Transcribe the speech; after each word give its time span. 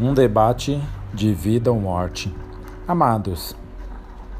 Um 0.00 0.14
debate 0.14 0.80
de 1.12 1.34
vida 1.34 1.72
ou 1.72 1.80
morte. 1.80 2.32
Amados, 2.86 3.56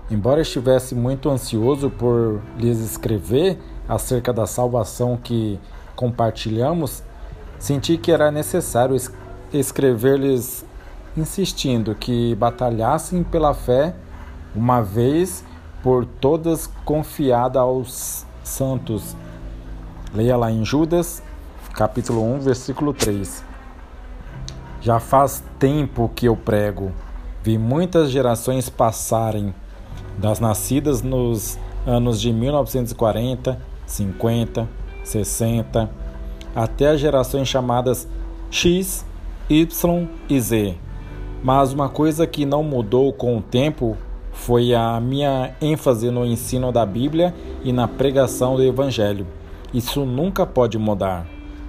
embora 0.09 0.41
estivesse 0.41 0.95
muito 0.95 1.29
ansioso 1.29 1.91
por 1.91 2.41
lhes 2.57 2.79
escrever 2.79 3.59
acerca 3.89 4.33
da 4.33 4.47
salvação 4.47 5.17
que 5.17 5.59
compartilhamos, 5.97 7.03
senti 7.59 7.99
que 7.99 8.13
era 8.13 8.31
necessário 8.31 8.97
escrever-lhes 9.53 10.65
insistindo 11.17 11.93
que 11.97 12.37
batalhassem 12.37 13.25
pela 13.25 13.53
fé, 13.53 13.97
uma 14.55 14.81
vez 14.81 15.45
por 15.83 16.07
todas 16.07 16.69
confiada 16.85 17.59
aos 17.59 18.25
santos. 18.45 19.17
Leia 20.15 20.37
lá 20.37 20.53
em 20.53 20.65
Judas, 20.65 21.21
capítulo 21.75 22.23
1, 22.35 22.41
versículo 22.43 22.95
3. 22.95 23.48
Já 24.89 24.99
faz 24.99 25.45
tempo 25.59 26.11
que 26.17 26.25
eu 26.25 26.35
prego. 26.35 26.93
Vi 27.43 27.59
muitas 27.59 28.11
gerações 28.11 28.71
passarem, 28.71 29.55
das 30.17 30.41
nascidas 30.41 31.03
nos 31.03 31.59
anos 31.87 32.19
de 32.19 32.33
1940, 32.33 33.61
50, 33.85 34.67
60, 35.05 35.91
até 36.57 36.89
as 36.89 37.01
gerações 37.01 37.47
chamadas 37.49 38.09
X, 38.51 39.05
Y 39.51 40.09
e 40.27 40.41
Z. 40.41 40.75
Mas 41.45 41.75
uma 41.75 41.91
coisa 41.91 42.27
que 42.27 42.47
não 42.47 42.63
mudou 42.63 43.13
com 43.13 43.37
o 43.37 43.43
tempo 43.43 43.95
foi 44.33 44.75
a 44.75 44.99
minha 44.99 45.55
ênfase 45.61 46.11
no 46.11 46.25
ensino 46.25 46.73
da 46.73 46.87
Bíblia 46.87 47.35
e 47.63 47.75
na 47.75 47.87
pregação 47.87 48.57
do 48.57 48.63
Evangelho. 48.63 49.27
Isso 49.71 50.07
nunca 50.07 50.47
pode 50.47 50.79
mudar. 50.79 51.27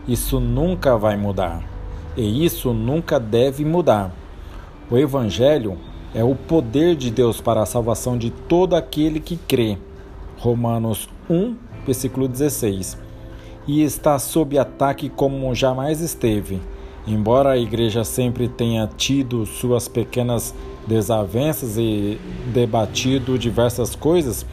Isso 0.07 0.39
nunca 0.39 0.97
vai 0.97 1.17
mudar 1.17 1.78
e 2.15 2.45
isso 2.45 2.73
nunca 2.73 3.19
deve 3.19 3.63
mudar. 3.63 4.13
O 4.89 4.97
Evangelho 4.97 5.77
é 6.13 6.23
o 6.23 6.35
poder 6.35 6.95
de 6.95 7.11
Deus 7.11 7.39
para 7.39 7.61
a 7.61 7.65
salvação 7.65 8.17
de 8.17 8.29
todo 8.29 8.75
aquele 8.75 9.19
que 9.19 9.37
crê. 9.37 9.77
Romanos 10.37 11.07
1, 11.29 11.55
versículo 11.85 12.27
16. 12.27 12.97
E 13.67 13.83
está 13.83 14.17
sob 14.17 14.57
ataque 14.57 15.09
como 15.09 15.53
jamais 15.53 16.01
esteve. 16.01 16.59
Embora 17.05 17.51
a 17.51 17.57
igreja 17.57 18.03
sempre 18.03 18.47
tenha 18.47 18.87
tido 18.87 19.45
suas 19.45 19.87
pequenas 19.87 20.53
desavenças 20.87 21.77
e 21.77 22.19
debatido 22.53 23.37
diversas 23.37 23.95
coisas, 23.95 24.45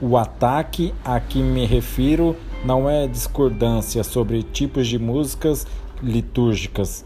o 0.00 0.16
ataque 0.16 0.94
a 1.04 1.18
que 1.18 1.42
me 1.42 1.64
refiro 1.64 2.36
não 2.64 2.88
é 2.88 3.06
discordância 3.06 4.04
sobre 4.04 4.42
tipos 4.42 4.86
de 4.86 4.98
músicas 4.98 5.66
litúrgicas. 6.02 7.04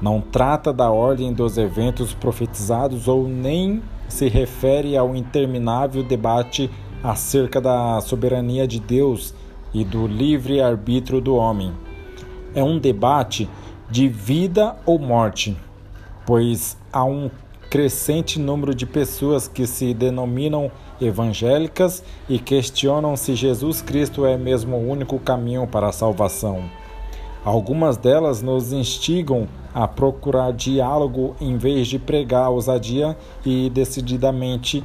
Não 0.00 0.20
trata 0.20 0.72
da 0.72 0.90
ordem 0.90 1.32
dos 1.32 1.58
eventos 1.58 2.14
profetizados 2.14 3.08
ou 3.08 3.28
nem 3.28 3.82
se 4.08 4.28
refere 4.28 4.96
ao 4.96 5.14
interminável 5.14 6.02
debate 6.02 6.70
acerca 7.02 7.60
da 7.60 8.00
soberania 8.00 8.66
de 8.66 8.80
Deus 8.80 9.34
e 9.74 9.84
do 9.84 10.06
livre 10.06 10.60
arbítrio 10.60 11.20
do 11.20 11.34
homem. 11.34 11.72
É 12.54 12.62
um 12.62 12.78
debate 12.78 13.48
de 13.90 14.08
vida 14.08 14.76
ou 14.86 14.98
morte, 14.98 15.56
pois 16.26 16.76
há 16.92 17.04
um 17.04 17.30
crescente 17.70 18.38
número 18.38 18.74
de 18.74 18.86
pessoas 18.86 19.46
que 19.46 19.66
se 19.66 19.92
denominam 19.92 20.70
evangélicas 21.00 22.02
e 22.28 22.38
questionam 22.38 23.16
se 23.16 23.34
Jesus 23.34 23.82
Cristo 23.82 24.24
é 24.24 24.36
mesmo 24.36 24.76
o 24.76 24.88
único 24.90 25.18
caminho 25.18 25.66
para 25.66 25.88
a 25.88 25.92
salvação. 25.92 26.64
Algumas 27.48 27.96
delas 27.96 28.42
nos 28.42 28.74
instigam 28.74 29.48
a 29.72 29.88
procurar 29.88 30.52
diálogo 30.52 31.34
em 31.40 31.56
vez 31.56 31.88
de 31.88 31.98
pregar 31.98 32.50
ousadia 32.50 33.16
e 33.42 33.70
decididamente. 33.70 34.84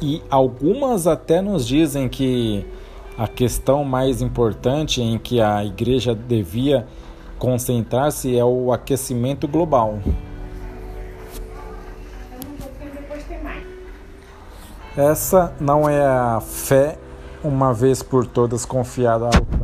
E 0.00 0.22
algumas 0.30 1.06
até 1.06 1.42
nos 1.42 1.66
dizem 1.66 2.08
que 2.08 2.64
a 3.18 3.28
questão 3.28 3.84
mais 3.84 4.22
importante 4.22 5.02
em 5.02 5.18
que 5.18 5.38
a 5.38 5.62
igreja 5.62 6.14
devia 6.14 6.86
concentrar-se 7.38 8.34
é 8.34 8.42
o 8.42 8.72
aquecimento 8.72 9.46
global. 9.46 9.98
Essa 14.96 15.54
não 15.60 15.86
é 15.86 16.00
a 16.00 16.40
fé 16.40 16.96
uma 17.44 17.74
vez 17.74 18.02
por 18.02 18.26
todas 18.26 18.64
confiada 18.64 19.26
ao. 19.26 19.61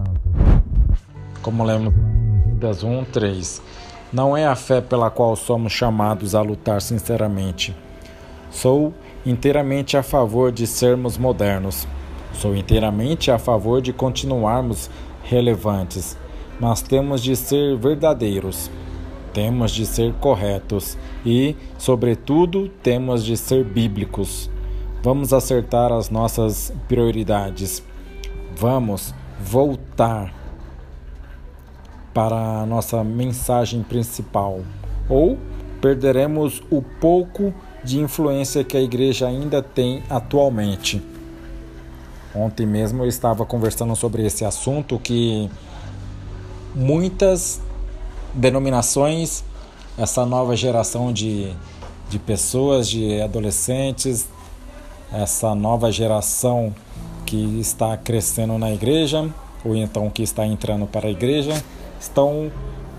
Como 1.42 1.64
lemos 1.64 1.92
das 2.58 2.82
1, 2.82 3.04
3. 3.04 3.62
Não 4.12 4.36
é 4.36 4.46
a 4.46 4.56
fé 4.56 4.80
pela 4.80 5.10
qual 5.10 5.36
somos 5.36 5.72
chamados 5.72 6.34
a 6.34 6.40
lutar 6.40 6.80
sinceramente. 6.80 7.74
Sou 8.50 8.92
inteiramente 9.24 9.96
a 9.96 10.02
favor 10.02 10.50
de 10.50 10.66
sermos 10.66 11.18
modernos. 11.18 11.86
Sou 12.32 12.56
inteiramente 12.56 13.30
a 13.30 13.38
favor 13.38 13.80
de 13.80 13.92
continuarmos 13.92 14.90
relevantes, 15.24 16.16
mas 16.58 16.82
temos 16.82 17.22
de 17.22 17.36
ser 17.36 17.76
verdadeiros. 17.76 18.70
Temos 19.32 19.72
de 19.72 19.84
ser 19.84 20.12
corretos 20.14 20.96
e, 21.24 21.54
sobretudo, 21.76 22.68
temos 22.82 23.24
de 23.24 23.36
ser 23.36 23.62
bíblicos. 23.62 24.50
Vamos 25.02 25.32
acertar 25.32 25.92
as 25.92 26.10
nossas 26.10 26.72
prioridades. 26.88 27.82
Vamos 28.56 29.14
voltar 29.38 30.37
para 32.18 32.62
a 32.62 32.66
nossa 32.66 33.04
mensagem 33.04 33.80
principal, 33.84 34.62
ou 35.08 35.38
perderemos 35.80 36.60
o 36.68 36.82
pouco 36.82 37.54
de 37.84 38.00
influência 38.00 38.64
que 38.64 38.76
a 38.76 38.80
igreja 38.80 39.28
ainda 39.28 39.62
tem 39.62 40.02
atualmente. 40.10 41.00
Ontem 42.34 42.66
mesmo 42.66 43.04
eu 43.04 43.08
estava 43.08 43.46
conversando 43.46 43.94
sobre 43.94 44.26
esse 44.26 44.44
assunto 44.44 44.98
que 44.98 45.48
muitas 46.74 47.60
denominações, 48.34 49.44
essa 49.96 50.26
nova 50.26 50.56
geração 50.56 51.12
de, 51.12 51.52
de 52.10 52.18
pessoas, 52.18 52.88
de 52.88 53.22
adolescentes, 53.22 54.28
essa 55.12 55.54
nova 55.54 55.92
geração 55.92 56.74
que 57.24 57.60
está 57.60 57.96
crescendo 57.96 58.58
na 58.58 58.72
igreja, 58.72 59.32
ou 59.64 59.76
então 59.76 60.10
que 60.10 60.24
está 60.24 60.44
entrando 60.44 60.84
para 60.84 61.06
a 61.06 61.10
igreja, 61.12 61.54
estão 61.98 62.50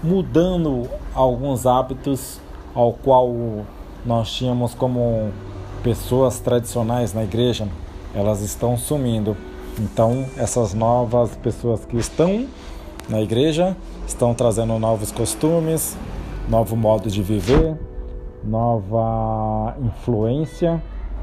mudando 0.03 0.87
alguns 1.13 1.65
hábitos 1.65 2.39
ao 2.73 2.93
qual 2.93 3.33
nós 4.05 4.31
tínhamos 4.31 4.73
como 4.73 5.29
pessoas 5.83 6.39
tradicionais 6.39 7.13
na 7.13 7.23
igreja, 7.23 7.67
elas 8.13 8.41
estão 8.41 8.77
sumindo. 8.77 9.35
Então, 9.77 10.25
essas 10.37 10.73
novas 10.73 11.35
pessoas 11.37 11.85
que 11.85 11.97
estão 11.97 12.47
na 13.07 13.21
igreja 13.21 13.75
estão 14.05 14.33
trazendo 14.33 14.77
novos 14.77 15.11
costumes, 15.11 15.97
novo 16.49 16.75
modo 16.75 17.09
de 17.09 17.21
viver, 17.21 17.77
nova 18.43 19.75
influência, 19.81 20.81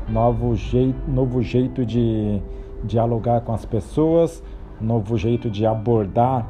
novo 0.09 0.55
jeito, 0.57 0.99
novo 1.09 1.43
jeito 1.43 1.85
de 1.85 2.41
dialogar 2.85 3.41
com 3.41 3.53
as 3.53 3.65
pessoas, 3.65 4.43
novo 4.81 5.17
jeito 5.17 5.51
de 5.51 5.67
abordar 5.67 6.47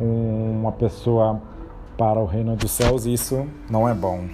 uma 0.00 0.72
pessoa 0.72 1.40
para 1.96 2.18
o 2.18 2.24
reino 2.24 2.56
dos 2.56 2.70
céus, 2.70 3.04
isso 3.04 3.46
não 3.68 3.88
é 3.88 3.94
bom. 3.94 4.24